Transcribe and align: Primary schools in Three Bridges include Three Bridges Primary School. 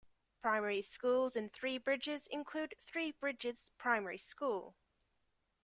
Primary 0.41 0.81
schools 0.81 1.35
in 1.35 1.47
Three 1.49 1.77
Bridges 1.77 2.25
include 2.25 2.73
Three 2.81 3.11
Bridges 3.11 3.69
Primary 3.77 4.17
School. 4.17 4.75